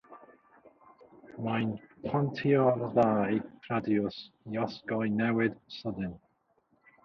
[1.47, 1.73] Mae'n
[2.07, 3.37] pontio'r ddau
[3.69, 4.19] radiws
[4.55, 6.21] i osgoi newid sydyn.